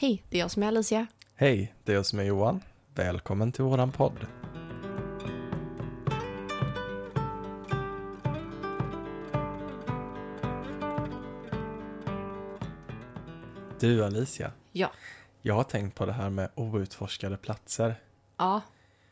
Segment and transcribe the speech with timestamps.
[0.00, 1.06] Hej, det är jag som är Alicia.
[1.34, 2.60] Hej, det är jag som är Johan.
[2.94, 4.26] Välkommen till våran podd.
[13.80, 14.90] Du Alicia, Ja.
[15.42, 17.94] jag har tänkt på det här med outforskade platser.
[18.36, 18.60] Ja,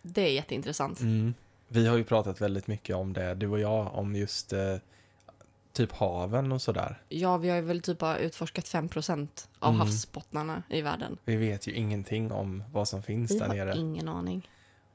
[0.02, 1.00] det är jätteintressant.
[1.00, 1.34] Mm.
[1.68, 4.76] Vi har ju pratat väldigt mycket om det, du och jag, om just eh,
[5.78, 7.02] typ haven och sådär.
[7.08, 9.80] Ja, vi har väl typ bara utforskat 5% av Mm.
[9.80, 11.18] havsbottnarna i världen.
[11.24, 13.78] Vi vet ju ingenting om vad som finns Vi där har nere.
[13.78, 14.48] ingen aning.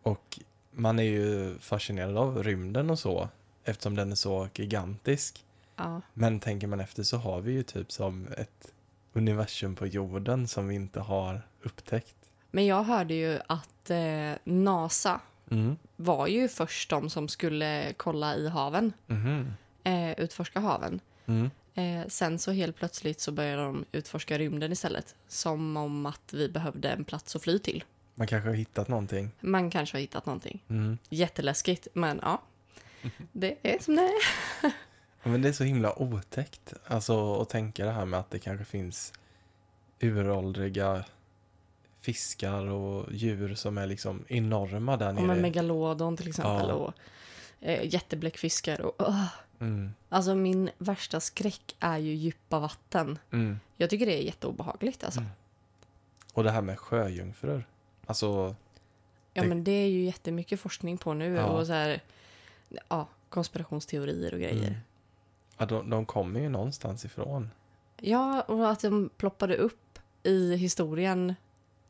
[0.03, 0.39] Och
[0.71, 3.29] man är ju fascinerad av rymden och så,
[3.63, 5.45] eftersom den är så gigantisk.
[5.75, 8.71] Ja, Men tänker man efter så har vi ju typ som ett
[9.13, 12.15] universum på jorden som vi inte har upptäckt.
[12.51, 15.21] men jag hörde ju att eh, NASA
[15.51, 15.75] Mm.
[15.95, 19.53] var ju först de som skulle kolla i haven, Mhm.
[19.83, 20.99] Eh, utforska haven.
[21.25, 21.49] Mm.
[21.75, 25.15] Eh, sen så helt plötsligt så började de utforska rymden istället.
[25.27, 27.83] Som om att vi behövde en plats att fly till.
[28.15, 29.31] Man kanske har hittat någonting.
[29.39, 30.63] Man kanske har hittat någonting.
[30.69, 30.97] Mm.
[31.09, 32.41] Jätteläskigt, men ja.
[33.31, 34.11] Det är som det är.
[35.23, 36.73] Ja, Men det är så himla otäckt.
[36.87, 39.13] Alltså att tänka det här med att det kanske finns
[39.99, 41.05] uråldriga
[42.01, 45.41] fiskar och djur som är liksom enorma där Om en nere.
[45.41, 46.73] megalodon till exempel Ja.
[46.73, 46.93] och
[47.61, 48.81] eh, jättebläckfiskar.
[48.81, 49.25] Och, uh.
[49.63, 49.93] Mm.
[50.09, 53.19] Alltså min värsta skräck är ju djupa vatten.
[53.31, 53.59] Mm.
[53.77, 55.19] Jag tycker det är jätteobehagligt alltså.
[55.19, 55.31] Mm.
[56.33, 57.67] Och det här med sjöjungfrur.
[58.05, 58.55] Alltså,
[59.33, 61.45] Ja Det- men det är ju jättemycket forskning på nu Ja.
[61.45, 62.01] och så här,
[62.89, 64.67] ja, konspirationsteorier och grejer.
[64.67, 64.79] mm.
[65.57, 67.49] ja, de, de kommer ju någonstans ifrån.
[68.01, 71.35] Ja, och att de ploppade upp i historien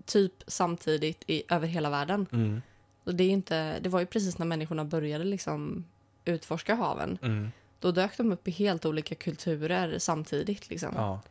[0.05, 2.27] typ samtidigt i, över hela världen.
[2.31, 2.61] Mm.
[3.03, 5.85] Och det, är inte, det var ju precis när människorna började liksom
[6.25, 7.17] utforska haven.
[7.21, 7.51] Mm.
[7.83, 10.69] Då dök de upp i helt olika kulturer samtidigt.
[10.69, 10.93] Liksom.
[10.95, 11.21] Ja.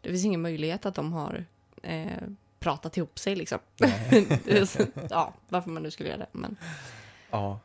[0.00, 1.44] Det finns ingen möjlighet att de har
[1.82, 2.06] eh,
[2.58, 3.36] pratat ihop sig.
[3.36, 3.58] Liksom.
[5.10, 6.26] Ja, varför man nu skulle göra det.
[6.32, 6.56] Men,
[7.30, 7.60] Ja.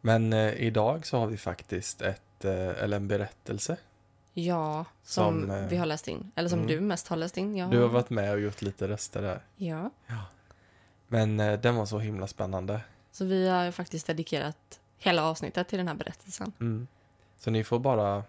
[0.00, 3.76] Men eh, idag så har vi faktiskt ett, eh, eller en berättelse.
[4.34, 6.32] ja, som, Som, eh, vi har läst in.
[6.34, 6.70] Eller som mm.
[6.70, 7.56] du mest har läst in.
[7.56, 7.66] Ja.
[7.66, 9.42] Du har varit med och gjort lite röster där.
[9.56, 9.90] Ja,
[11.08, 12.80] Men eh, den var så himla spännande.
[13.12, 16.52] så vi har faktiskt dedikerat hela avsnittet till den här berättelsen.
[16.60, 16.86] Mm.
[17.44, 18.24] Så ni får bara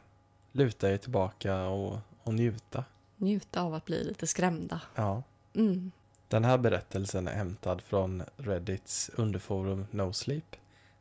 [0.51, 2.85] luta er tillbaka och, och njuta.
[3.17, 4.81] Njuta av att bli lite skrämda.
[4.95, 5.23] Ja.
[5.53, 5.91] Mm.
[6.27, 10.55] Den här berättelsen är hämtad från Reddits underforum No Sleep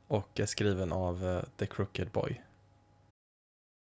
[0.06, 2.40] och är skriven av eh, The Crooked Boy.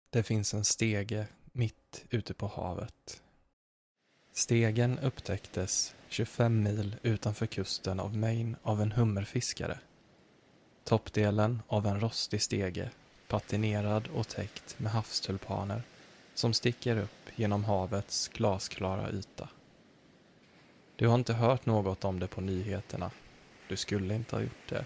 [0.09, 3.21] Det finns en stege mitt ute på havet.
[4.33, 9.79] Stegen upptäcktes 25 mil utanför kusten av Maine av en hummerfiskare.
[10.83, 12.91] Toppdelen av en rostig stege,
[13.27, 15.83] patinerad och täckt med havstulpaner
[16.33, 19.49] som sticker upp genom havets glasklara yta.
[20.95, 23.11] Du har inte hört något om det på nyheterna.
[23.67, 24.85] Du skulle inte ha gjort det.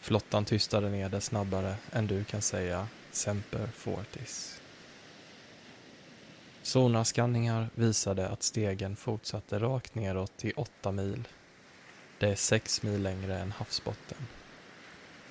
[0.00, 4.60] Flottan tystade ner det snabbare än du kan säga Semper Fortis.
[6.62, 11.28] Sonarskanningar visade att stegen fortsatte rakt neråt i åtta mil.
[12.18, 14.18] Det är sex mil längre än havsbotten.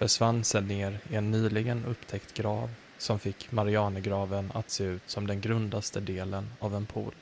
[0.04, 5.28] Försvann sedan ner i en nyligen upptäckt grav som fick Marianergraven att se ut som
[5.28, 7.14] den grundaste delen av en pool.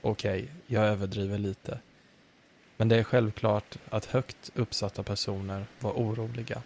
[0.00, 1.78] Okej, jag överdriver lite.
[2.76, 6.62] Men det är självklart att högt uppsatta personer var oroliga.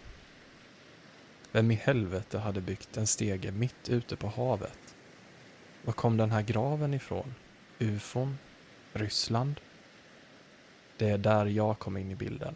[1.51, 4.95] Vem i helvete hade byggt en stege mitt ute på havet?
[5.83, 7.35] Var kom den här graven ifrån?
[7.79, 8.37] Ufon?
[8.93, 9.59] Ryssland?
[10.97, 12.55] Det är där jag kom in i bilden.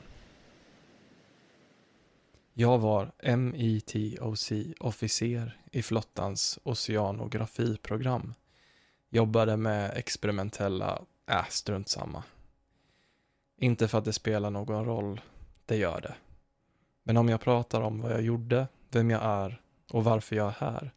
[2.61, 8.33] Jag var MITOC-officer i flottans oceanografiprogram
[9.09, 12.23] jobbade med experimentella, äh, strunt samma.
[13.57, 15.21] Inte för att det spelar någon roll,
[15.65, 16.15] det gör det.
[17.03, 19.61] Men om jag pratar om vad jag gjorde, vem jag är
[19.91, 20.91] och varför jag är här,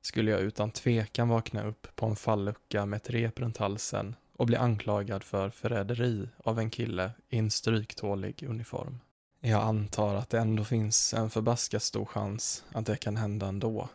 [0.00, 4.46] skulle jag utan tvekan vakna upp på en fallucka med ett rep runt halsen och
[4.46, 8.98] bli anklagad för förräderi av en kille i en stryktålig uniform.
[9.40, 13.88] Jag antar att det ändå finns en förbaskat stor chans att det kan hända ändå.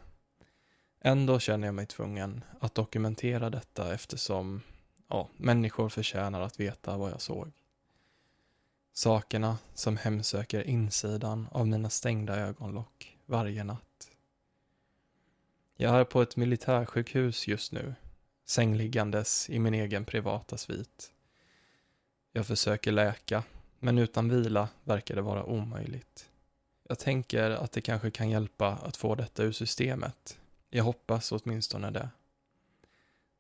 [1.01, 4.62] Ändå känner jag mig tvungen att dokumentera detta eftersom
[5.07, 7.51] ja, människor förtjänar att veta vad jag såg.
[8.94, 14.10] Sakerna som hemsöker insidan av mina stängda ögonlock varje natt.
[15.75, 17.95] Jag är på ett militärsjukhus just nu,
[18.45, 21.12] sängliggandes i min egen privata svit.
[22.31, 23.44] Jag försöker läka,
[23.83, 26.30] men utan vila verkar det vara omöjligt.
[26.88, 30.39] Jag tänker att det kanske kan hjälpa att få detta ur systemet.
[30.69, 32.09] Jag hoppas åtminstone det.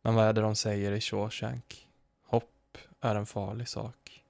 [0.01, 1.87] Men vad är det de säger i Shawshank?
[2.23, 4.23] Hopp är en farlig sak.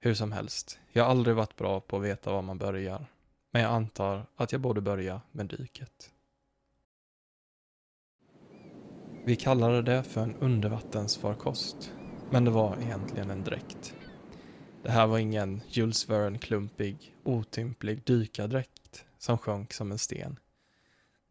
[0.00, 3.06] Hur som helst, jag har aldrig varit bra på att veta var man börjar.
[3.50, 6.10] Men jag antar att jag borde börja med dyket.
[9.24, 11.92] Vi kallade det för en undervattensfarkost,
[12.30, 13.94] men det var egentligen en dräkt.
[14.82, 20.38] Det här var ingen Jules Verne-klumpig, otymplig dykardräkt som sjönk som en sten.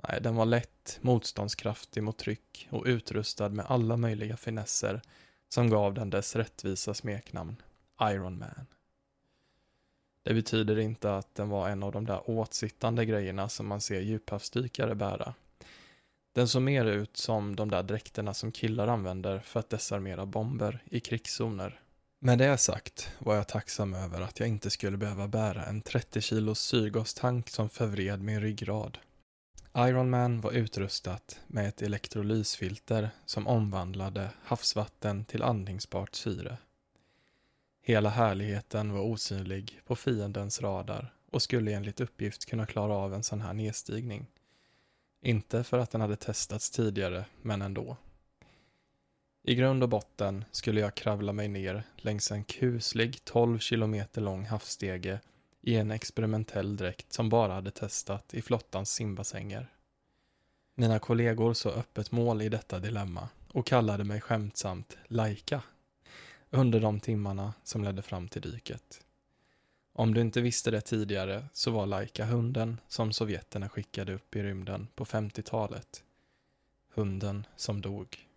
[0.07, 5.01] Nej, den var lätt, motståndskraftig mot tryck och utrustad med alla möjliga finesser
[5.49, 7.55] som gav den dess rättvisa smeknamn,
[8.01, 8.65] Iron Man.
[10.23, 14.01] Det betyder inte att den var en av de där åtsittande grejerna som man ser
[14.01, 15.33] djuphavsdykare bära.
[16.33, 20.83] Den såg mer ut som de där dräkterna som killar använder för att desarmera bomber
[20.85, 21.81] i krigszoner.
[22.21, 26.21] Med det sagt var jag tacksam över att jag inte skulle behöva bära en 30
[26.21, 28.97] kilos syrgastank som förvred min ryggrad.
[29.77, 36.57] Iron Man var utrustat med ett elektrolysfilter som omvandlade havsvatten till andningsbart syre.
[37.81, 43.23] Hela härligheten var osynlig på fiendens radar och skulle enligt uppgift kunna klara av en
[43.23, 44.25] sån här nedstigning.
[45.21, 47.97] Inte för att den hade testats tidigare, men ändå.
[49.43, 54.45] I grund och botten skulle jag kravla mig ner längs en kuslig 12 kilometer lång
[54.45, 55.19] havsstege
[55.61, 59.67] i en experimentell dräkt som bara hade testat i flottans simbassänger.
[60.75, 65.61] Mina kollegor såg öppet mål i detta dilemma och kallade mig skämtsamt Laika
[66.49, 69.01] under de timmarna som ledde fram till dyket.
[69.93, 74.43] Om du inte visste det tidigare så var Laika hunden som sovjeterna skickade upp i
[74.43, 76.03] rymden på 50-talet.
[76.93, 78.28] Hunden som dog.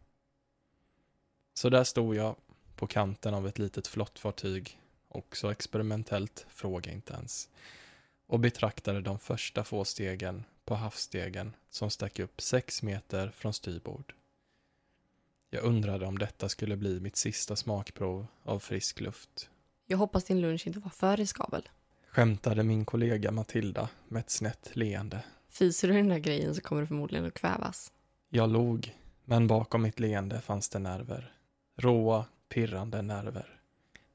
[1.54, 2.36] Så där stod jag
[2.76, 4.78] på kanten av ett litet flottfartyg,
[5.08, 7.48] också experimentellt, fråga inte ens,
[8.26, 14.14] och betraktade de första få stegen på havsstegen som stack upp sex meter från styrbord.
[15.50, 19.50] Jag undrade om detta skulle bli mitt sista smakprov av frisk luft.
[19.86, 21.68] Jag hoppas din lunch inte var för riskabel.
[22.08, 25.24] Skämtade min kollega Matilda med ett snett leende.
[25.48, 27.92] Fiser du den där grejen så kommer du förmodligen att kvävas.
[28.28, 31.32] Jag log, men bakom mitt leende fanns det nerver.
[31.76, 33.60] Råa, pirrande nerver.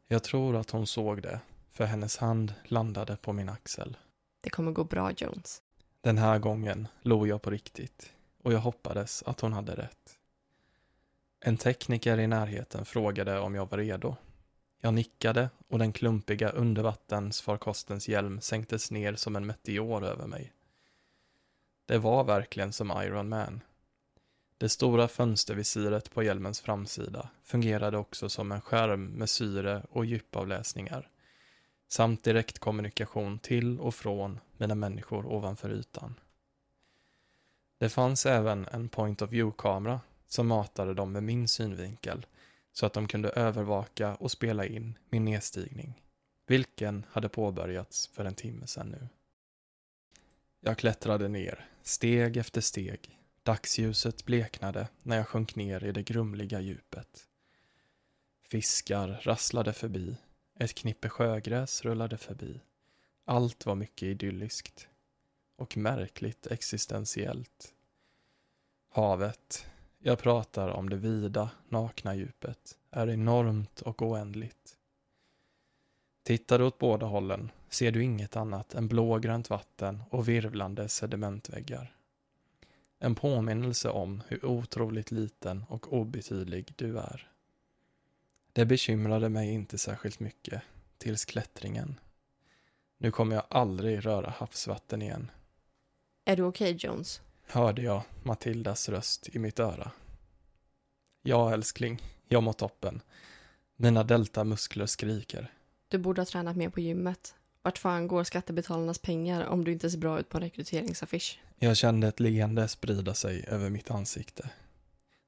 [0.07, 1.39] Jag tror att hon såg det,
[1.71, 3.97] för hennes hand landade på min axel.
[4.41, 5.61] Det kommer gå bra, Jones.
[6.01, 8.13] Den här gången log jag på riktigt
[8.43, 10.17] och jag hoppades att hon hade rätt.
[11.39, 14.15] En tekniker i närheten frågade om jag var redo.
[14.81, 20.53] Jag nickade och den klumpiga undervattensfarkostens hjälm sänktes ner som en meteor över mig.
[21.85, 23.61] Det var verkligen som Iron Man.
[24.57, 31.09] Det stora fönstervisiret på hjälmens framsida fungerade också som en skärm med syre och djupavläsningar
[31.87, 36.15] samt direktkommunikation till och från mina människor ovanför ytan.
[37.77, 42.25] Det fanns även en point of view-kamera som matade dem med min synvinkel
[42.73, 46.01] så att de kunde övervaka och spela in min nedstigning,
[46.47, 49.07] vilken hade påbörjats för en timme sedan nu.
[50.59, 53.17] Jag klättrade ner, steg efter steg.
[53.47, 57.27] Dagsljuset bleknade när jag sjönk ner i det grumliga djupet.
[58.43, 60.17] Fiskar rasslade förbi,
[60.59, 62.61] ett knippe sjögräs rullade förbi.
[63.25, 64.87] Allt var mycket idylliskt
[65.55, 67.73] och märkligt existentiellt.
[68.89, 69.65] Havet,
[69.99, 74.77] jag pratar om det vida, nakna djupet, är enormt och oändligt.
[76.23, 81.96] Tittar du åt båda hållen ser du inget annat än blågrönt vatten och virvlande sedimentväggar.
[82.99, 87.31] En påminnelse om hur otroligt liten och obetydlig du är.
[88.53, 90.61] Det bekymrade mig inte särskilt mycket,
[90.97, 91.99] tills klättringen.
[92.97, 95.31] Nu kommer jag aldrig röra havsvatten igen.
[96.25, 97.21] Är du okej, okay, Jones?
[97.47, 99.91] hörde jag Matildas röst i mitt öra.
[101.21, 103.01] Ja, älskling, jag mår toppen.
[103.75, 105.53] Mina deltamuskler skriker.
[105.87, 107.35] Du borde ha tränat mer på gymmet.
[107.67, 111.39] Vart fan går skattebetalarnas pengar om du inte ser bra ut på en rekryteringsaffisch?
[111.59, 114.49] Jag kände ett leende sprida sig över mitt ansikte.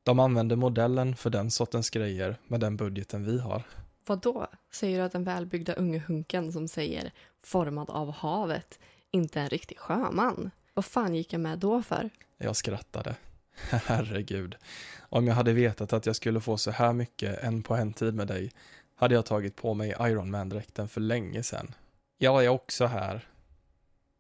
[0.04, 3.64] De använder modellen för den sortens grejer med den budgeten vi har.
[4.06, 4.48] Vad då?
[4.72, 7.12] Säger du att den välbyggda unge hunken som säger
[7.44, 8.80] formad av havet
[9.12, 10.52] inte är en riktig sjöman?
[10.74, 12.10] Vad fan gick jag med då för?
[12.38, 13.16] Jag skrattade.
[13.70, 14.56] Herregud.
[15.00, 18.14] Om jag hade vetat att jag skulle få så här mycket en på en tid
[18.14, 18.52] med dig
[18.96, 21.74] hade jag tagit på mig Iron Man-dräkten för länge sedan.
[22.22, 23.28] Jag är också här.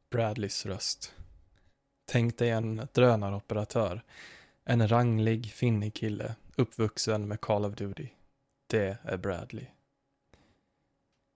[0.09, 1.15] Bradleys röst.
[2.05, 4.03] Tänk dig en drönaroperatör.
[4.65, 8.07] En ranglig, finnig kille, uppvuxen med Call of Duty.
[8.67, 9.65] Det är Bradley.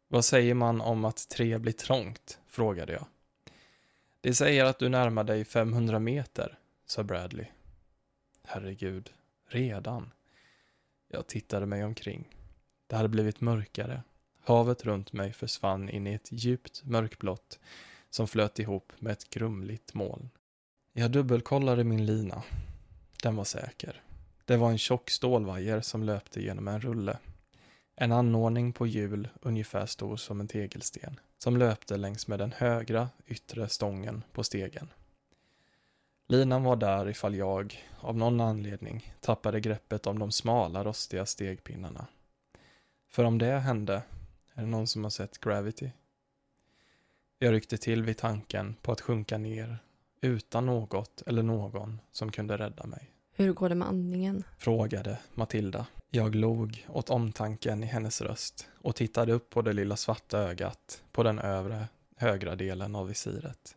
[0.08, 2.40] Vad säger man om att tre blir trångt?
[2.48, 3.06] frågade jag.
[4.22, 7.46] Det säger att du närmar dig 500 meter, sa Bradley.
[8.44, 9.14] Herregud,
[9.48, 10.12] redan?
[11.08, 12.36] Jag tittade mig omkring.
[12.88, 14.04] Det hade blivit mörkare.
[14.46, 17.60] Havet runt mig försvann in i ett djupt mörkblått
[18.10, 20.30] som flöt ihop med ett grumligt moln.
[20.94, 22.44] Jag dubbelkollade min lina.
[23.24, 24.02] Den var säker.
[24.46, 27.18] Det var en tjock stålvajer som löpte genom en rulle.
[27.96, 33.10] En anordning på hjul ungefär stor som en tegelsten som löpte längs med den högra
[33.28, 34.90] yttre stången på stegen.
[36.28, 42.08] Linan var där ifall jag, av någon anledning, tappade greppet om de smala rostiga stegpinnarna.
[43.10, 44.02] För om det hände,
[44.54, 45.92] är det någon som har sett Gravity?
[47.40, 49.78] Jag ryckte till vid tanken på att sjunka ner
[50.22, 53.14] utan något eller någon som kunde rädda mig.
[53.36, 54.44] Hur går det med andningen?
[54.58, 55.86] Frågade Matilda.
[56.10, 61.04] Jag log åt omtanken i hennes röst och tittade upp på det lilla svarta ögat
[61.12, 63.76] på den övre högra delen av visiret.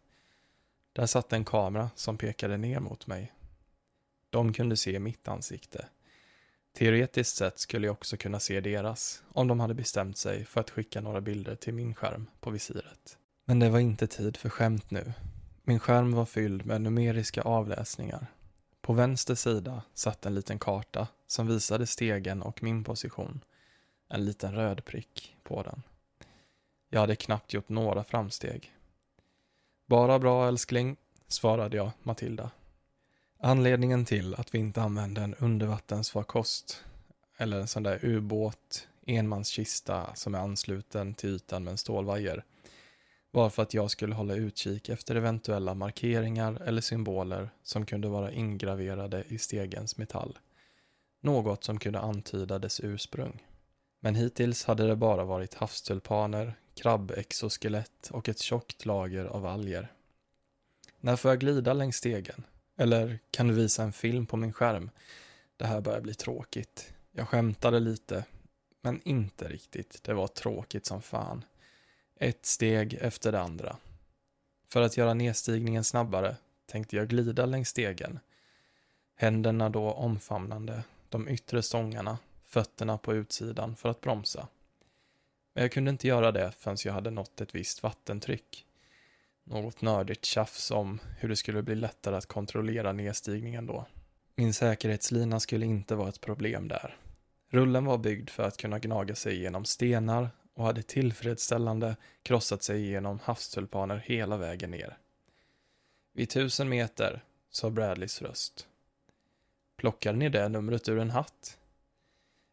[0.92, 3.32] Där satt en kamera som pekade ner mot mig.
[4.30, 5.88] De kunde se mitt ansikte.
[6.76, 10.70] Teoretiskt sett skulle jag också kunna se deras, om de hade bestämt sig för att
[10.70, 13.18] skicka några bilder till min skärm på visiret.
[13.44, 15.12] Men det var inte tid för skämt nu.
[15.62, 18.26] Min skärm var fylld med numeriska avläsningar.
[18.80, 23.40] På vänster sida satt en liten karta som visade stegen och min position.
[24.08, 25.82] En liten röd prick på den.
[26.88, 28.72] Jag hade knappt gjort några framsteg.
[29.86, 30.96] Bara bra älskling,
[31.28, 32.50] svarade jag Matilda.
[33.38, 36.84] Anledningen till att vi inte använde en undervattensfarkost
[37.36, 42.44] eller en sån där ubåt, enmanskista som är ansluten till ytan med en stålvajer
[43.30, 48.32] var för att jag skulle hålla utkik efter eventuella markeringar eller symboler som kunde vara
[48.32, 50.38] ingraverade i stegens metall.
[51.20, 53.42] Något som kunde antyda dess ursprung.
[54.00, 59.92] Men hittills hade det bara varit havstulpaner, krabbexoskelett och ett tjockt lager av alger.
[61.00, 62.44] När får jag glida längs stegen?
[62.76, 64.90] Eller kan du visa en film på min skärm?
[65.56, 66.92] Det här börjar bli tråkigt.
[67.12, 68.24] Jag skämtade lite,
[68.80, 70.04] men inte riktigt.
[70.04, 71.44] Det var tråkigt som fan.
[72.16, 73.76] Ett steg efter det andra.
[74.68, 78.18] För att göra nedstigningen snabbare tänkte jag glida längs stegen.
[79.14, 84.48] Händerna då omfamnande de yttre stångarna, fötterna på utsidan för att bromsa.
[85.54, 88.65] Men jag kunde inte göra det förrän jag hade nått ett visst vattentryck.
[89.48, 93.86] Något nördigt tjafs om hur det skulle bli lättare att kontrollera nedstigningen då.
[94.36, 96.96] Min säkerhetslina skulle inte vara ett problem där.
[97.48, 102.84] Rullen var byggd för att kunna gnaga sig igenom stenar och hade tillfredsställande krossat sig
[102.84, 104.98] igenom havstulpaner hela vägen ner.
[106.12, 108.66] Vid tusen meter, sa Bradleys röst.
[109.76, 111.58] Plockade ni det numret ur en hatt?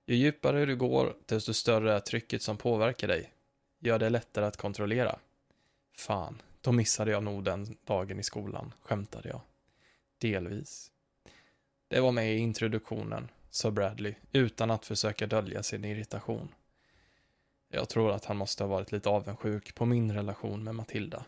[0.06, 3.34] Ju djupare du går, desto större är trycket som påverkar dig.
[3.80, 5.20] Gör det lättare att kontrollera.
[5.94, 9.42] Fan, då missade jag nog den dagen i skolan, skämtade jag.
[10.18, 10.92] Delvis.
[11.88, 16.48] Det var med i introduktionen, sa Bradley, utan att försöka dölja sin irritation.
[17.68, 21.26] Jag tror att han måste ha varit lite avundsjuk på min relation med Matilda.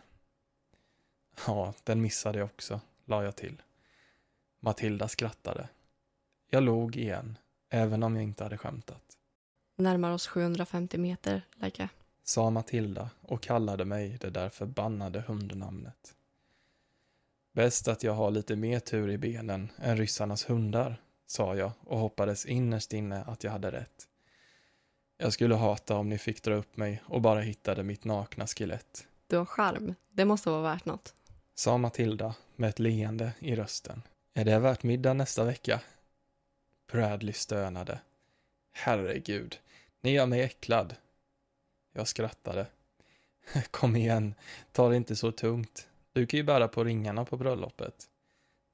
[1.46, 3.62] Ja, den missade jag också, la jag till.
[4.60, 5.68] Matilda skrattade.
[6.50, 7.38] Jag log igen,
[7.68, 9.16] även om jag inte hade skämtat.
[9.76, 11.88] Närmar oss 750 meter, Laika.
[12.28, 16.14] Sa Matilda och kallade mig det där förbannade hundnamnet.
[17.52, 21.98] Bäst att jag har lite mer tur i benen än ryssarnas hundar, sa jag och
[21.98, 24.08] hoppades innerst inne att jag hade rätt.
[25.18, 29.06] Jag skulle hata om ni fick dra upp mig och bara hittade mitt nakna skelett.
[29.26, 29.94] Du har charm.
[30.10, 31.14] Det måste vara värt något.
[31.54, 34.02] Sa Matilda med ett leende i rösten.
[34.34, 35.80] Är det värt middag nästa vecka?
[36.92, 38.00] Bradley stönade.
[38.72, 39.58] Herregud,
[40.00, 40.94] ni gör mig äcklad.
[41.96, 42.66] Jag skrattade.
[43.70, 44.34] Kom igen,
[44.72, 45.88] ta det inte så tungt.
[46.12, 48.04] Du kan ju bära på ringarna på bröllopet.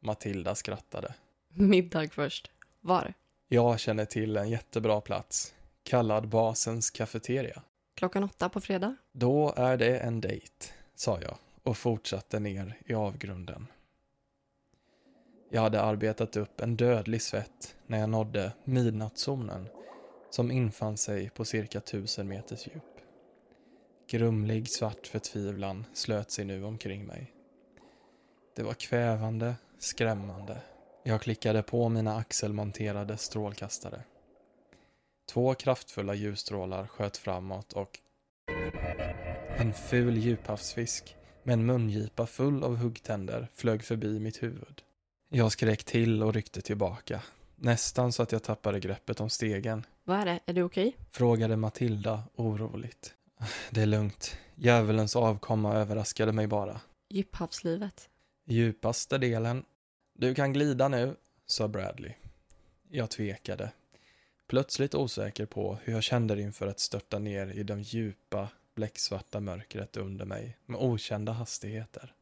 [0.00, 1.14] Matilda skrattade.
[1.48, 2.50] Middag först.
[2.80, 3.14] Var?
[3.48, 7.62] Jag känner till en jättebra plats kallad Basens kafeteria.
[7.94, 8.96] Klockan åtta på fredag.
[9.12, 13.66] Då är det en dejt, sa jag och fortsatte ner i avgrunden.
[15.50, 19.68] Jag hade arbetat upp en dödlig svett när jag nådde midnattszonen
[20.30, 22.91] som infann sig på cirka tusen meters djup.
[24.12, 27.32] Grumlig svart förtvivlan slöt sig nu omkring mig.
[28.56, 30.62] Det var kvävande, skrämmande.
[31.02, 34.02] Jag klickade på mina axelmonterade strålkastare.
[35.32, 37.98] Två kraftfulla ljusstrålar sköt framåt och
[39.56, 44.82] en ful djuphavsfisk med en mungipa full av huggtänder flög förbi mitt huvud.
[45.28, 47.22] Jag skrek till och ryckte tillbaka.
[47.56, 49.86] Nästan så att jag tappade greppet om stegen.
[50.04, 50.40] Vad är det?
[50.46, 50.96] Är du okej?
[51.10, 53.14] Frågade Matilda oroligt.
[53.70, 54.36] Det är lugnt.
[54.54, 56.80] Djävulens avkomma överraskade mig bara.
[57.08, 58.08] Djuphavslivet.
[58.44, 59.64] Djupaste delen.
[60.14, 62.12] Du kan glida nu, sa Bradley.
[62.88, 63.72] Jag tvekade.
[64.46, 69.96] Plötsligt osäker på hur jag kände inför att störta ner i det djupa, bläcksvarta mörkret
[69.96, 72.14] under mig med okända hastigheter.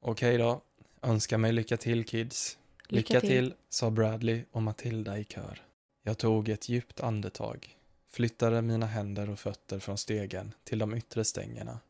[0.00, 0.60] Okej då,
[1.02, 2.58] önska mig lycka till kids.
[2.88, 3.28] Lycka, Lycka till.
[3.30, 3.54] till.
[3.68, 5.62] sa Bradley och Matilda i kör.
[6.02, 7.77] Jag tog ett djupt andetag,
[8.18, 11.80] flyttade mina händer och fötter från stegen till de yttre stängerna.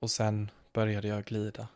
[0.00, 1.68] Och sen började jag glida.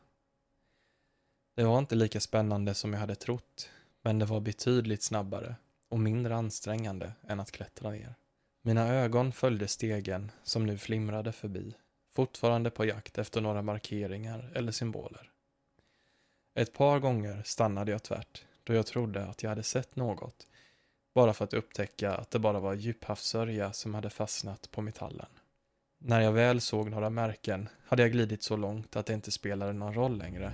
[1.57, 3.71] Det var inte lika spännande som jag hade trott,
[4.03, 5.55] men det var betydligt snabbare
[5.89, 8.15] och mindre ansträngande än att klättra ner.
[8.63, 11.75] Mina ögon följde stegen som nu flimrade förbi,
[12.17, 15.31] fortfarande på jakt efter några markeringar eller symboler.
[16.55, 20.47] Ett par gånger stannade jag tvärt då jag trodde att jag hade sett något,
[21.19, 25.27] bara för att upptäcka att det bara var djuphavssörja som hade fastnat på metallen.
[25.99, 29.73] När jag väl såg några märken hade jag glidit så långt att det inte spelade
[29.73, 30.53] någon roll längre.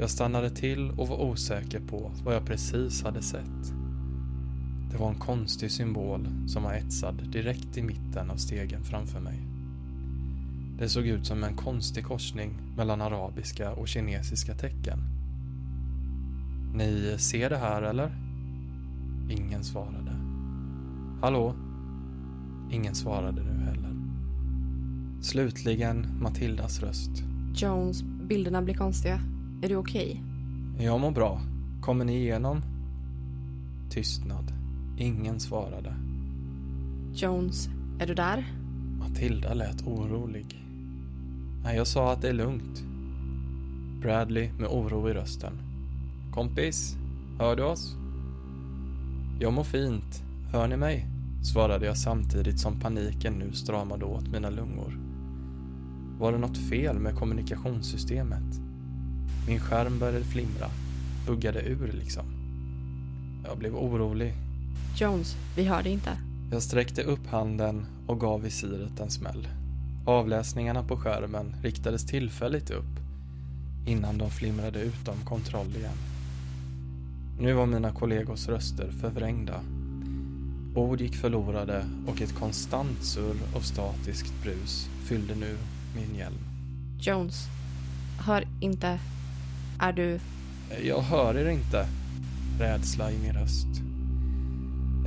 [0.00, 3.72] Jag stannade till och var osäker på vad jag precis hade sett.
[4.90, 9.40] Det var en konstig symbol som var etsad direkt i mitten av stegen framför mig.
[10.78, 14.98] Det såg ut som en konstig korsning mellan arabiska och kinesiska tecken.
[16.74, 18.29] Ni ser det här eller?
[19.30, 20.16] Ingen svarade.
[21.20, 21.54] Hallå?
[22.70, 23.96] Ingen svarade nu heller.
[25.20, 27.10] Slutligen Matildas röst.
[27.54, 29.20] Jones, bilderna blir konstiga.
[29.62, 30.22] Är du okej?
[30.78, 31.40] Jag mår bra.
[31.80, 32.62] Kommer ni igenom?
[33.90, 34.52] Tystnad.
[34.98, 35.94] Ingen svarade.
[37.14, 37.68] Jones,
[37.98, 38.54] är du där?
[38.98, 40.64] Matilda lät orolig.
[41.64, 42.84] Nej, jag sa att det är lugnt.
[44.00, 45.52] Bradley med oro i rösten.
[46.32, 46.96] Kompis,
[47.38, 47.99] hör du oss?
[49.42, 50.22] Jag mår fint.
[50.52, 51.06] Hör ni mig?
[51.42, 54.98] Svarade jag samtidigt som paniken nu stramade åt mina lungor.
[56.18, 58.60] Var det något fel med kommunikationssystemet?
[59.48, 60.66] Min skärm började flimra.
[61.26, 62.24] Buggade ur liksom.
[63.44, 64.34] Jag blev orolig.
[64.96, 66.10] Jones, vi hör dig inte.
[66.52, 69.48] Jag sträckte upp handen och gav visiret en smäll.
[70.06, 73.00] Avläsningarna på skärmen riktades tillfälligt upp
[73.86, 76.09] innan de flimrade utom kontroll igen.
[77.40, 79.60] Nu var mina kollegors röster förvrängda.
[80.74, 85.56] Ord gick förlorade och ett konstant surr av statiskt brus fyllde nu
[85.94, 86.38] min hjälm.
[87.00, 87.46] Jones,
[88.20, 89.00] hör inte.
[89.80, 90.20] Är du...
[90.82, 91.86] Jag hör er inte.
[92.58, 93.66] Rädsla i min röst.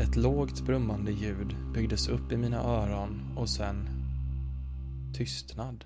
[0.02, 3.89] Ett lågt brummande ljud byggdes upp i mina öron och sen
[5.17, 5.86] tystnad.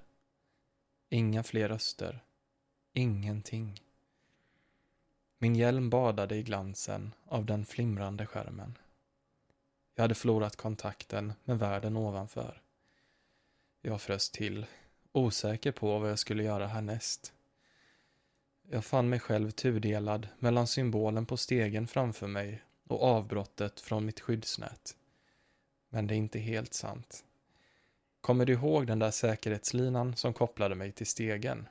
[1.12, 2.24] Inga fler röster.
[2.94, 3.87] Ingenting.
[5.38, 8.78] Min hjälm badade i glansen av den flimrande skärmen.
[9.96, 12.62] Jag hade förlorat kontakten med världen ovanför.
[13.82, 14.66] Jag frös till,
[15.12, 17.34] osäker på vad jag skulle göra härnäst.
[18.70, 24.20] Jag fann mig själv tudelad mellan symbolen på stegen framför mig och avbrottet från mitt
[24.20, 24.96] skyddsnät.
[25.90, 27.26] Men det är inte helt sant.
[28.22, 31.68] Kommer du ihåg den där säkerhetslinan som kopplade mig till stegen?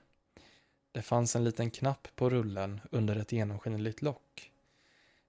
[0.96, 4.52] Det fanns en liten knapp på rullen under ett genomskinligt lock.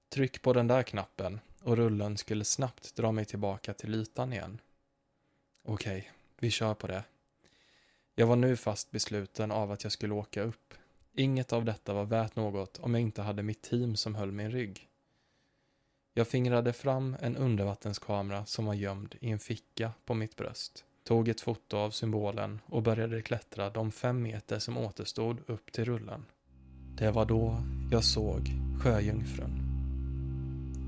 [0.09, 4.61] Tryck på den där knappen och rullen skulle snabbt dra mig tillbaka till ytan igen.
[5.63, 7.03] Okej, vi kör på det.
[8.15, 10.73] Jag var nu fast besluten av att jag skulle åka upp.
[11.13, 14.51] Inget av detta var värt något om jag inte hade mitt team som höll min
[14.51, 14.87] rygg.
[16.13, 21.27] Jag fingrade fram en undervattenskamera som var gömd i en ficka på mitt bröst, tog
[21.27, 26.25] ett foto av symbolen och började klättra de fem meter som återstod upp till rullen.
[26.97, 27.57] Det var då
[27.91, 29.61] jag såg sjöjungfrun.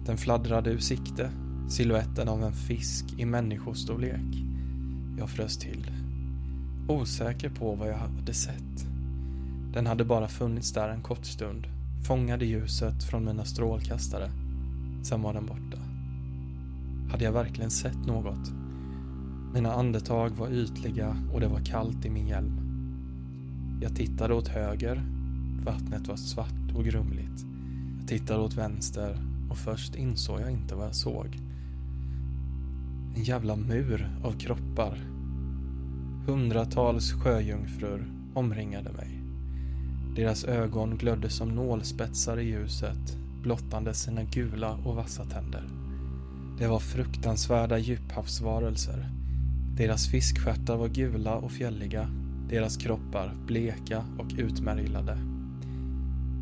[0.05, 1.32] Den fladdrade ur sikte,
[1.69, 4.36] siluetten av en fisk i människostorlek.
[5.19, 5.91] Jag frös till.
[6.89, 8.86] Osäker på vad jag hade sett.
[9.73, 11.67] Den hade bara funnits där en kort stund,
[12.08, 14.32] fångade ljuset från mina strålkastare.
[15.03, 15.77] Sen var den borta.
[17.12, 18.59] Hade jag verkligen sett något?
[19.53, 22.59] Mina andetag var ytliga och det var kallt i min hjälm.
[23.81, 25.03] Jag tittade åt höger.
[25.65, 27.45] Vattnet var svart och grumligt.
[27.99, 29.17] Jag tittade åt vänster
[29.49, 31.39] och först insåg jag inte vad jag såg.
[33.15, 34.97] En jävla mur av kroppar.
[36.25, 39.23] Hundratals sjöjungfrur omringade mig.
[40.15, 45.63] Deras ögon glödde som nålspetsar i ljuset, blottande sina gula och vassa tänder.
[46.59, 49.18] Det var fruktansvärda djuphavsvarelser.
[49.79, 52.09] Deras fiskstjärtar var gula och fjälliga,
[52.49, 55.17] deras kroppar bleka och utmärglade.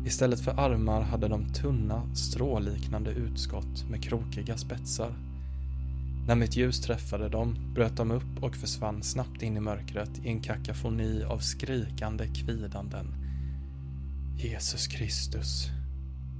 [0.06, 5.12] Istället för armar hade de tunna, stråliknande utskott med krokiga spetsar.
[6.26, 10.28] När mitt ljus träffade dem bröt de upp och försvann snabbt in i mörkret i
[10.28, 13.14] en kakafoni av skrikande kvidanden.
[14.36, 15.68] Jesus Kristus,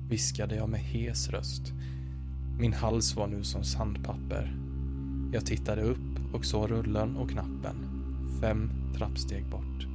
[0.09, 1.73] viskade jag med hes röst.
[2.59, 4.57] Min hals var nu som sandpapper.
[5.33, 7.77] Jag tittade upp och så rullen och knappen.
[8.41, 9.87] Fem trappsteg bort.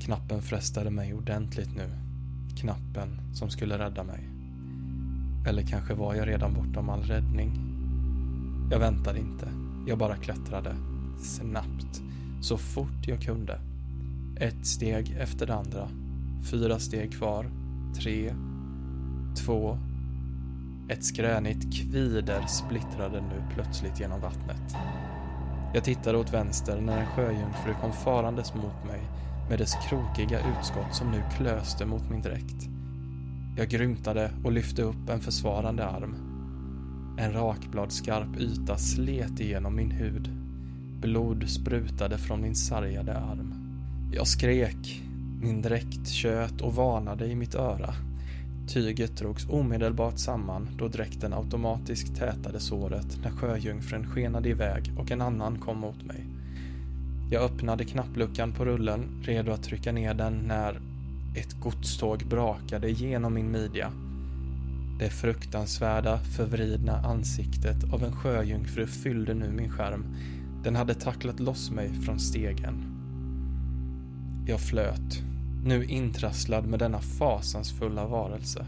[0.00, 1.90] Knappen frestade mig ordentligt nu.
[2.56, 4.28] Knappen som skulle rädda mig.
[5.46, 7.52] Eller kanske var jag redan bortom all räddning.
[8.70, 9.48] Jag väntade inte.
[9.86, 10.76] Jag bara klättrade.
[11.18, 12.02] Snabbt.
[12.40, 13.60] Så fort jag kunde.
[14.36, 15.88] Ett steg efter det andra.
[16.50, 17.50] Fyra steg kvar.
[18.00, 18.34] Tre.
[19.44, 19.78] Två.
[20.88, 24.76] Ett skränigt kvider splittrade nu plötsligt genom vattnet.
[25.74, 29.00] Jag tittade åt vänster när en sjöjungfru kom farandes mot mig
[29.48, 32.68] med dess krokiga utskott som nu klöste mot min dräkt.
[33.56, 36.16] Jag grymtade och lyfte upp en försvarande arm.
[37.18, 40.30] En rakbladskarp yta slet igenom min hud.
[41.00, 43.54] Blod sprutade från min sargade arm.
[44.12, 45.02] Jag skrek.
[45.40, 47.94] Min dräkt tjöt och varnade i mitt öra.
[48.66, 55.20] Tyget drogs omedelbart samman då dräkten automatiskt tätade såret när sjöjungfrun skenade iväg och en
[55.20, 56.26] annan kom mot mig.
[57.30, 60.80] Jag öppnade knappluckan på rullen, redo att trycka ner den när
[61.34, 63.92] ett godståg brakade genom min midja.
[64.98, 70.06] Det fruktansvärda, förvridna ansiktet av en sjöjungfru fyllde nu min skärm.
[70.64, 72.84] Den hade tacklat loss mig från stegen.
[74.46, 75.22] Jag flöt,
[75.64, 78.66] nu intrasslad med denna fasansfulla varelse.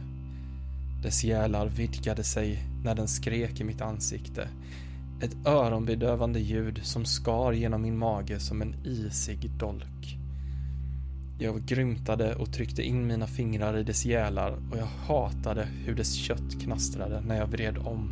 [1.02, 4.48] Dess gälar vidgade sig när den skrek i mitt ansikte.
[5.22, 10.18] Ett öronbedövande ljud som skar genom min mage som en isig dolk.
[11.38, 16.14] Jag grymtade och tryckte in mina fingrar i dess gälar och jag hatade hur dess
[16.14, 18.10] kött knastrade när jag vred om.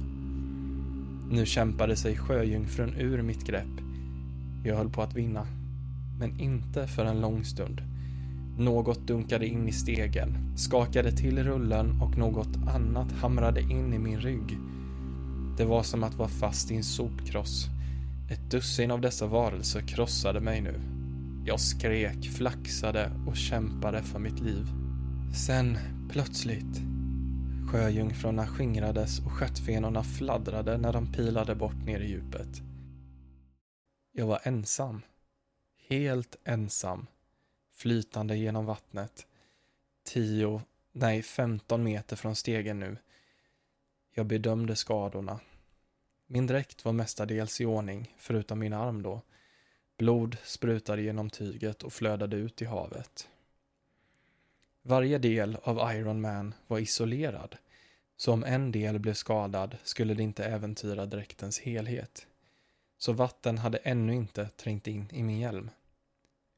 [1.30, 3.80] Nu kämpade sig sjöjungfrun ur mitt grepp.
[4.64, 5.46] Jag höll på att vinna.
[6.18, 7.93] Men inte för en lång stund.
[8.58, 14.20] Något dunkade in i stegen, skakade till rullen och något annat hamrade in i min
[14.20, 14.58] rygg.
[15.56, 17.66] Det var som att vara fast i en sopkross.
[18.30, 20.80] Ett dussin av dessa varelser krossade mig nu.
[21.46, 24.66] Jag skrek, flaxade och kämpade för mitt liv.
[25.46, 25.78] Sen,
[26.10, 26.80] plötsligt,
[27.70, 32.62] sjöjungfrurna skingrades och stjärtfenorna fladdrade när de pilade bort ner i djupet.
[34.12, 35.00] Jag var ensam.
[35.88, 37.06] Helt ensam.
[37.74, 39.26] Flytande genom vattnet.
[40.04, 42.96] Tio, nej femton meter från stegen nu.
[44.14, 45.40] Jag bedömde skadorna.
[46.26, 49.22] Min dräkt var mestadels i ordning, förutom min arm då.
[49.98, 53.28] Blod sprutade genom tyget och flödade ut i havet.
[54.82, 57.56] Varje del av Iron Man var isolerad,
[58.16, 62.26] så om en del blev skadad skulle det inte äventyra dräktens helhet.
[62.98, 65.70] Så vatten hade ännu inte trängt in i min hjälm.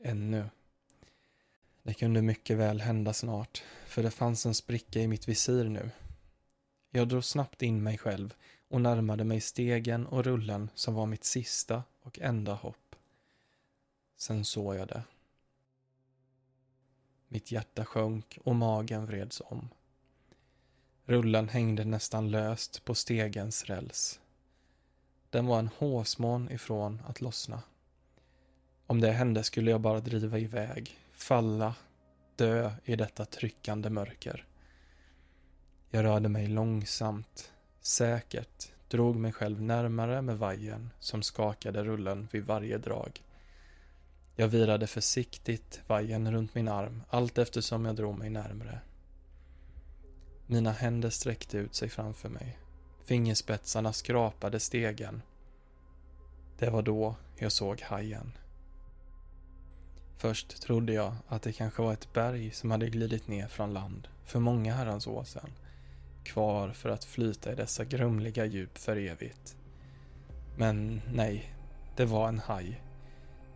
[0.05, 0.45] Ännu.
[1.87, 5.91] Det kunde mycket väl hända snart, för det fanns en spricka i mitt visir nu.
[6.91, 8.35] Jag drog snabbt in mig själv
[8.69, 12.97] och närmade mig stegen och rullen som var mitt sista och enda hopp.
[14.17, 15.03] Sen såg jag det.
[17.29, 19.69] Mitt hjärta sjönk och magen vreds om.
[21.05, 24.21] Rullen hängde nästan löst på stegens räls.
[25.31, 27.63] Den var en håsmån ifrån att lossna.
[28.87, 31.75] Om det hände skulle jag bara driva iväg, falla,
[32.37, 34.47] dö i detta tryckande mörker.
[35.91, 42.45] Jag rörde mig långsamt, säkert, drog mig själv närmare med vajern som skakade rullen vid
[42.45, 43.23] varje drag.
[44.37, 48.81] Jag virade försiktigt vajern runt min arm allt eftersom jag drog mig närmre.
[50.47, 52.59] Mina händer sträckte ut sig framför mig.
[53.05, 55.23] Fingerspetsarna skrapade stegen.
[56.59, 58.33] Det var då jag såg hajen.
[60.19, 64.09] Först trodde jag att det kanske var ett berg som hade glidit ner från land
[64.25, 65.51] för många herrans år sedan.
[66.25, 69.57] Kvar för att flyta i dessa grumliga djup för evigt.
[70.57, 71.53] Men nej,
[71.97, 72.81] det var en haj.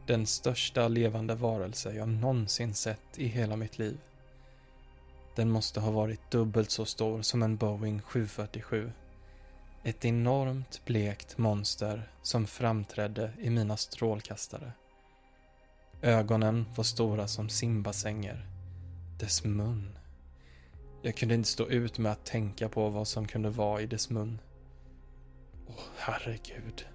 [0.07, 3.99] Den största levande varelse jag någonsin sett i hela mitt liv.
[5.37, 8.92] Den måste ha varit dubbelt så stor som en Boeing 747.
[9.83, 14.73] Ett enormt blekt monster som framträdde i mina strålkastare.
[16.02, 18.46] Ögonen var stora som simbassänger.
[19.18, 19.98] Dess mun.
[21.02, 24.10] Jag kunde inte stå ut med att tänka på vad som kunde vara i dess
[24.10, 24.40] mun.
[25.66, 26.86] Åh, herregud.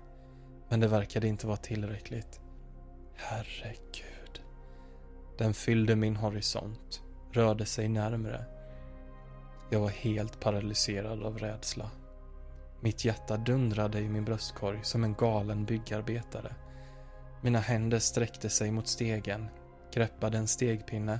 [0.69, 2.39] Men det verkade inte vara tillräckligt.
[3.15, 4.41] Herregud.
[5.37, 8.45] Den fyllde min horisont, rörde sig närmre.
[9.69, 11.91] Jag var helt paralyserad av rädsla.
[12.81, 16.55] Mitt hjärta dundrade i min bröstkorg som en galen byggarbetare.
[17.45, 19.47] Mina händer sträckte sig mot stegen,
[19.93, 21.19] greppade en stegpinne.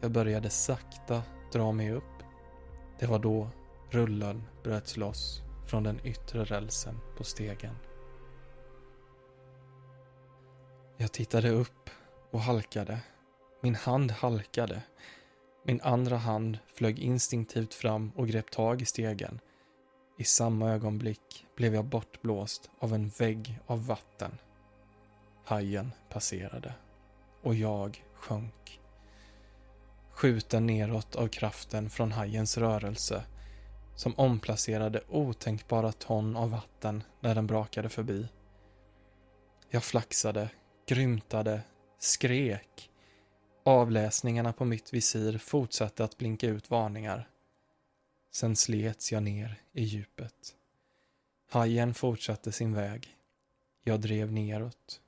[0.00, 2.22] Jag började sakta dra mig upp.
[2.98, 3.48] Det var då
[3.90, 7.76] Rullen bröts loss från den yttre rälsen på stegen.
[10.96, 11.90] Jag tittade upp
[12.30, 13.00] och halkade.
[13.62, 14.82] Min hand halkade.
[15.64, 19.40] Min andra hand flög instinktivt fram och grep tag i stegen.
[20.18, 24.38] I samma ögonblick blev jag bortblåst av en vägg av vatten.
[25.48, 26.74] Hajen passerade
[27.42, 28.80] och jag sjönk.
[30.10, 33.24] Skjuten neråt av kraften från hajens rörelse
[33.96, 38.28] som omplacerade otänkbara ton av vatten när den brakade förbi.
[39.70, 40.50] Jag flaxade,
[40.86, 41.60] grymtade,
[41.98, 42.90] skrek.
[43.64, 47.28] Avläsningarna på mitt visir fortsatte att blinka ut varningar.
[48.32, 50.56] Sen slets jag ner i djupet.
[51.50, 53.16] Hajen fortsatte sin väg.
[53.84, 55.00] Jag drev neråt.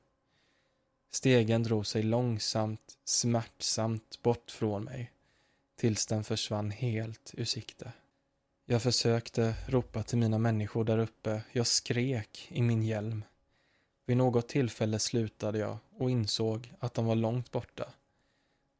[1.10, 5.12] Stegen drog sig långsamt, smärtsamt bort från mig
[5.76, 7.92] tills den försvann helt ur sikte.
[8.66, 11.42] Jag försökte ropa till mina människor där uppe.
[11.52, 13.24] Jag skrek i min hjälm.
[14.06, 17.92] Vid något tillfälle slutade jag och insåg att de var långt borta.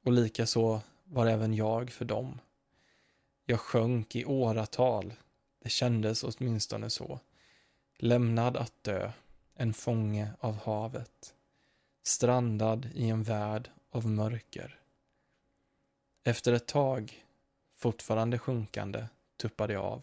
[0.04, 2.40] Och likaså var även jag för dem.
[3.46, 5.14] Jag sjönk i åratal.
[5.62, 7.20] Det kändes åtminstone så.
[7.98, 9.12] Lämnad att dö,
[9.54, 11.34] en fånge av havet.
[12.08, 14.80] Strandad i en värld av mörker.
[16.24, 17.24] Efter ett tag,
[17.76, 20.02] fortfarande sjunkande, tuppade jag av.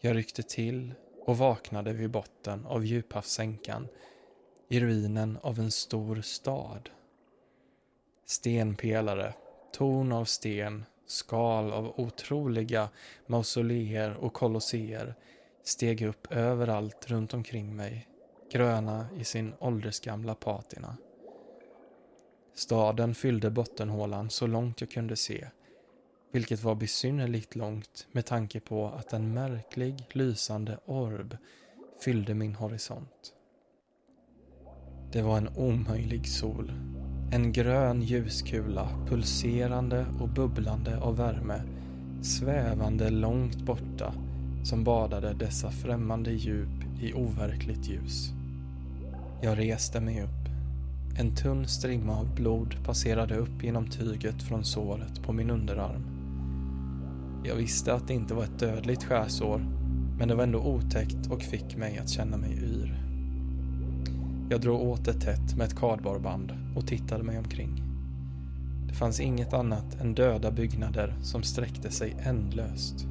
[0.00, 0.94] Jag ryckte till
[1.26, 3.88] och vaknade vid botten av djuphavssänkan
[4.68, 6.90] i ruinen av en stor stad.
[8.24, 9.34] Stenpelare,
[9.72, 12.88] torn av sten, skal av otroliga
[13.26, 15.14] mausoleer och kolosseer
[15.62, 18.08] steg upp överallt runt omkring mig,
[18.52, 20.96] gröna i sin åldersgamla patina.
[22.54, 25.48] Staden fyllde bottenhålan så långt jag kunde se,
[26.32, 31.36] vilket var besynnerligt långt med tanke på att en märklig lysande orb
[32.04, 33.34] fyllde min horisont.
[35.12, 36.99] Det var en omöjlig sol.
[37.32, 41.62] En grön ljuskula, pulserande och bubblande av värme,
[42.22, 44.14] svävande långt borta,
[44.64, 48.32] som badade dessa främmande djup i overkligt ljus.
[49.42, 50.48] Jag reste mig upp.
[51.18, 56.02] En tunn strimma av blod passerade upp genom tyget från såret på min underarm.
[57.44, 59.58] Jag visste att det inte var ett dödligt skärsår,
[60.18, 63.00] men det var ändå otäckt och fick mig att känna mig yr.
[64.50, 67.82] Jag drog åt det tätt med ett kardborreband och tittade mig omkring.
[68.88, 73.06] Det fanns inget annat än döda byggnader som sträckte sig ändlöst.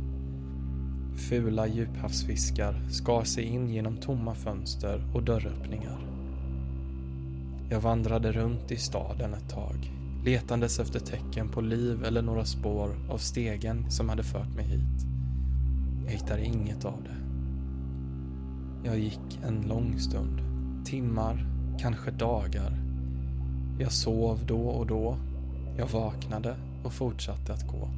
[1.16, 6.10] Fula djuphavsfiskar skar sig in genom tomma fönster och dörröppningar.
[7.70, 9.94] Jag vandrade runt i staden ett tag,
[10.26, 15.06] letandes efter tecken på liv eller några spår av stegen som hade fört mig hit.
[16.06, 17.18] Jag hittade inget av det.
[18.90, 20.42] Jag gick en lång stund,
[20.86, 21.46] timmar,
[21.80, 22.89] kanske dagar.
[23.82, 25.18] Jag sov då och då.
[25.78, 27.90] Jag vaknade och fortsatte att gå.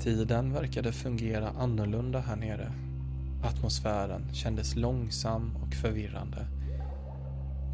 [0.00, 2.72] Tiden verkade fungera annorlunda här nere.
[3.44, 6.46] Atmosfären kändes långsam och förvirrande.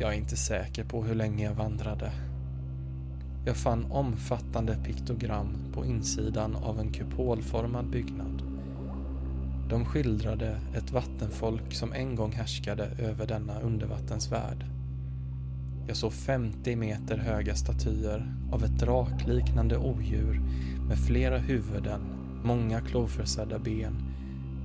[0.00, 2.12] Jag är inte säker på hur länge jag vandrade.
[3.46, 8.42] Jag fann omfattande piktogram på insidan av en kupolformad byggnad.
[9.68, 14.73] De skildrade ett vattenfolk som en gång härskade över denna undervattensvärld.
[15.86, 20.40] Jag såg 50 meter höga statyer av ett drakliknande odjur
[20.88, 22.00] med flera huvuden,
[22.44, 24.02] många kloförsedda ben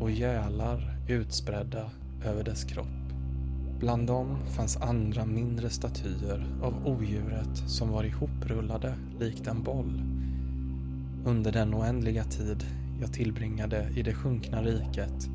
[0.02, 1.92] och gälar utspridda
[2.26, 2.88] över dess kropp.
[3.80, 10.02] Bland dem fanns andra mindre statyer av odjuret som var ihoprullade likt en boll.
[11.26, 12.66] Under den oändliga tid
[13.02, 15.30] jag tillbringade i det sjunkna riket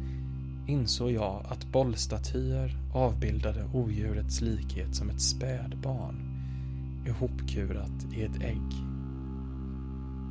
[0.67, 6.35] insåg jag att bollstatyer avbildade odjurets likhet som ett spädbarn
[7.07, 8.73] ihopkurat i ett ägg.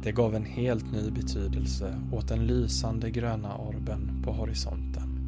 [0.03, 5.19] Det gav en helt ny betydelse åt den lysande gröna orben på horisonten.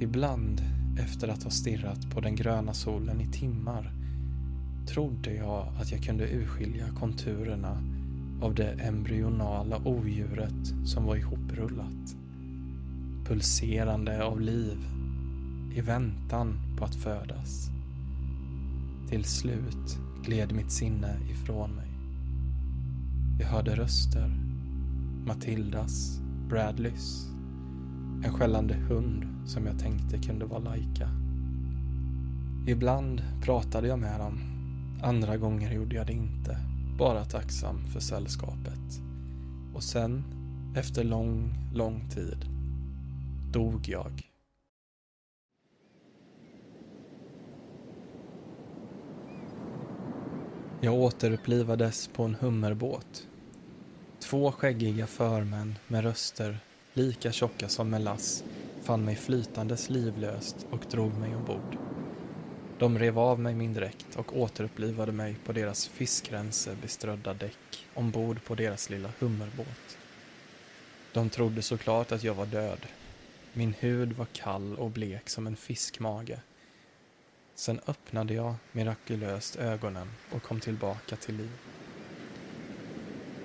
[0.00, 0.62] Ibland
[0.98, 3.92] efter att ha stirrat på den gröna solen i timmar
[4.86, 7.82] trodde jag att jag kunde urskilja konturerna
[8.42, 12.16] av det embryonala odjuret som var ihoprullat.
[13.28, 14.78] Pulserande av liv
[15.74, 17.70] i väntan på att födas.
[19.08, 21.88] Till slut gled mitt sinne ifrån mig.
[23.40, 24.30] Jag hörde röster.
[25.26, 27.26] Matildas, Bradleys,
[28.24, 31.08] en skällande hund som jag tänkte kunde vara Laika.
[32.66, 34.38] Ibland pratade jag med dem,
[35.02, 36.58] Andra gånger gjorde jag det inte,
[36.98, 39.02] bara tacksam för sällskapet.
[39.74, 40.24] Och sen,
[40.76, 42.55] efter lång, lång tid,
[43.56, 44.30] dog jag.
[50.80, 53.26] Jag återupplivades på en hummerbåt.
[54.18, 56.58] Två skäggiga förmän med röster
[56.92, 58.44] lika tjocka som melass
[58.82, 61.78] fann mig flytandes livlöst och drog mig ombord.
[62.78, 68.54] De rev av mig min dräkt och återupplivade mig på deras fiskrensebeströdda däck ombord på
[68.54, 69.98] deras lilla hummerbåt.
[71.12, 72.86] De trodde såklart att jag var död.
[73.58, 76.38] Min hud var kall och blek som en fiskmage.
[77.54, 81.50] Sen öppnade jag mirakulöst ögonen och kom tillbaka till liv.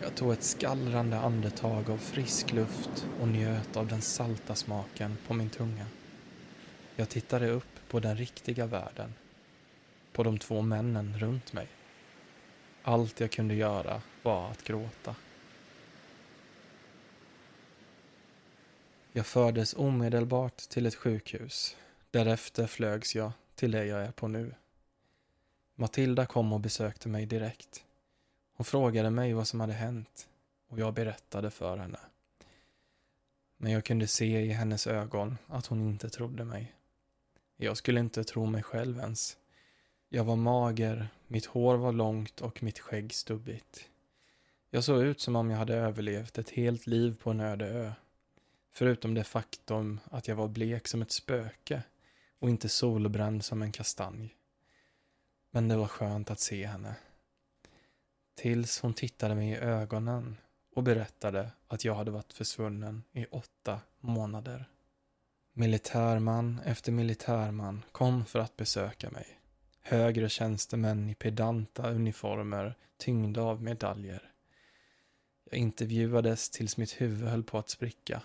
[0.01, 5.33] Jag tog ett skallrande andetag av frisk luft och njöt av den salta smaken på
[5.33, 5.85] min tunga.
[6.95, 9.13] Jag tittade upp på den riktiga världen,
[10.13, 11.67] på de två männen runt mig.
[12.83, 15.15] Allt jag kunde göra var att gråta.
[19.13, 21.77] Jag fördes omedelbart till ett sjukhus.
[22.11, 24.55] Därefter flögs jag till det jag är på nu.
[25.75, 27.85] Matilda kom och besökte mig direkt.
[28.53, 30.29] Hon frågade mig vad som hade hänt
[30.67, 31.99] och jag berättade för henne.
[33.57, 36.73] Men jag kunde se i hennes ögon att hon inte trodde mig.
[37.57, 39.37] Jag skulle inte tro mig själv ens.
[40.09, 43.89] Jag var mager, mitt hår var långt och mitt skägg stubbigt.
[44.69, 47.91] Jag såg ut som om jag hade överlevt ett helt liv på en öde ö.
[48.71, 51.83] Förutom det faktum att jag var blek som ett spöke
[52.39, 54.35] och inte solbränd som en kastanj.
[55.51, 56.95] Men det var skönt att se henne.
[58.35, 60.37] Tills hon tittade mig i ögonen
[60.75, 64.69] och berättade att jag hade varit försvunnen i åtta månader.
[65.53, 69.27] Militärman efter militärman kom för att besöka mig.
[69.81, 74.31] Högre tjänstemän i pedanta uniformer tyngda av medaljer.
[75.43, 78.21] Jag intervjuades tills mitt huvud höll på att spricka.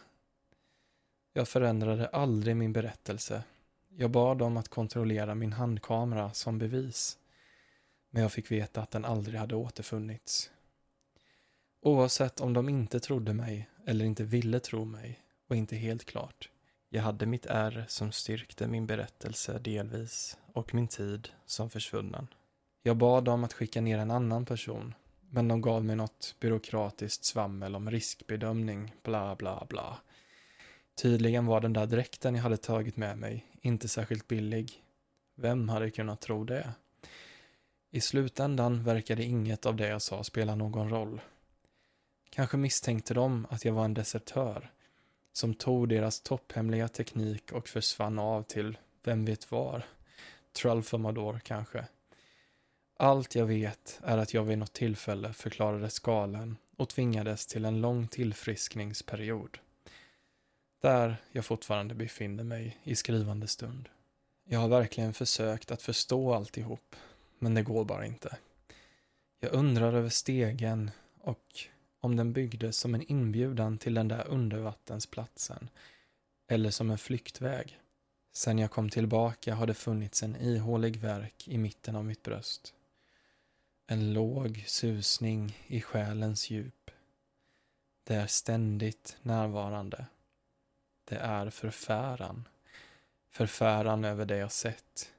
[1.37, 3.43] Jag förändrade aldrig min berättelse.
[3.97, 7.19] Jag bad dem att kontrollera min handkamera som bevis.
[8.11, 10.51] Men jag fick veta att den aldrig hade återfunnits.
[11.83, 16.51] Oavsett om de inte trodde mig eller inte ville tro mig var inte helt klart.
[16.89, 22.27] Jag hade mitt ärr som styrkte min berättelse delvis och min tid som försvunnen.
[22.83, 24.95] Jag bad dem att skicka ner en annan person,
[25.31, 29.99] men de gav mig något byråkratiskt svammel om riskbedömning, bla bla bla.
[30.97, 34.83] Tydligen var den där dräkten jag hade tagit med mig inte särskilt billig.
[35.35, 36.73] Vem hade kunnat tro det?
[37.91, 41.21] I slutändan verkade inget av det jag sa spela någon roll.
[42.31, 44.71] Kanske misstänkte de att jag var en desertör
[45.33, 49.85] som tog deras topphemliga teknik och försvann av till vem vet var.
[50.53, 51.85] Tralfamador kanske.
[52.97, 57.81] Allt jag vet är att jag vid något tillfälle förklarades galen och tvingades till en
[57.81, 59.59] lång tillfriskningsperiod.
[60.81, 63.89] Där jag fortfarande befinner mig i skrivande stund.
[64.45, 66.97] Jag har verkligen försökt att förstå alltihop,
[67.39, 68.37] men det går bara inte.
[69.41, 71.67] Jag undrar över stegen och
[72.01, 75.69] om den byggdes som en inbjudan till den där undervattensplatsen
[76.49, 77.81] eller som en flyktväg.
[78.33, 82.75] Sen jag kom tillbaka har det funnits en ihålig verk i mitten av mitt bröst.
[83.87, 86.91] En låg susning i själens djup.
[88.05, 90.07] Det är ständigt närvarande.
[91.09, 92.49] Det är förfäran.
[93.31, 95.13] Förfäran över det jag sett.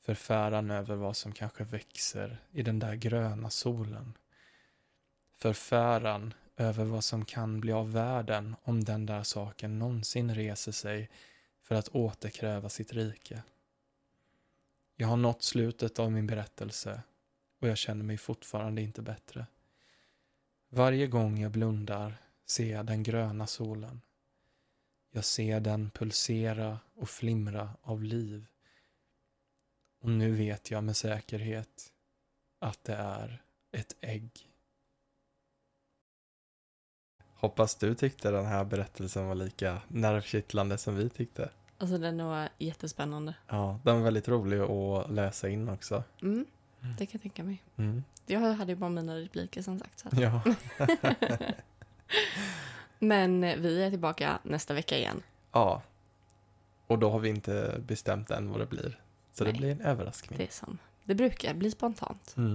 [0.00, 4.14] Förfäran över vad som kanske växer i den där gröna solen
[5.38, 11.10] förfäran över vad som kan bli av världen om den där saken någonsin reser sig
[11.62, 13.42] för att återkräva sitt rike.
[14.96, 17.02] Jag har nått slutet av min berättelse
[17.60, 19.46] och jag känner mig fortfarande inte bättre.
[20.68, 22.14] Varje gång jag blundar
[22.46, 24.00] ser jag den gröna solen.
[25.10, 28.46] Jag ser den pulsera och flimra av liv.
[30.00, 31.92] Och nu vet jag med säkerhet
[32.60, 33.42] att det är
[33.72, 34.30] ett ägg.
[37.34, 41.50] Hoppas du tyckte den här berättelsen var lika nervkittlande som vi tyckte.
[41.78, 43.34] Alltså den var jättespännande.
[43.46, 46.04] Ja, den var väldigt rolig att läsa in också.
[46.22, 46.46] Mm,
[46.80, 47.62] det kan jag tänka mig.
[47.76, 48.04] Mm.
[48.26, 49.98] Jag hade ju bara mina repliker som sagt.
[49.98, 50.08] Så.
[50.12, 50.42] Ja.
[52.98, 55.22] Men vi är tillbaka nästa vecka igen.
[55.52, 55.82] ja.
[56.86, 59.00] Och då har vi inte bestämt än vad det blir.
[59.32, 59.52] Så Nej.
[59.52, 60.38] det blir en överraskning.
[60.38, 60.78] Det är som
[61.08, 62.34] det brukar bli spontant.
[62.36, 62.54] Mm.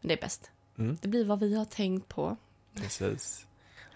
[0.00, 0.50] Men det är bäst.
[0.78, 0.98] Mm.
[1.00, 2.36] Det blir vad vi har tänkt på.
[2.74, 3.46] Precis.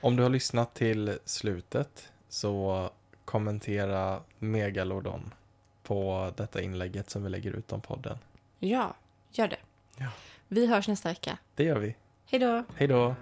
[0.00, 2.90] Om du har lyssnat till slutet så
[3.24, 5.34] kommentera Megalodon
[5.82, 8.18] på detta inlägget som vi lägger ut om podden.
[8.58, 8.94] Ja,
[9.32, 9.60] gör det.
[9.96, 10.08] Ja.
[10.48, 11.38] Vi hörs nästa vecka.
[11.54, 11.96] Det gör vi.
[12.26, 12.64] Hej då!
[12.74, 13.14] Hej då!